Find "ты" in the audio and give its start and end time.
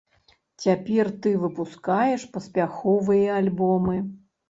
1.27-1.35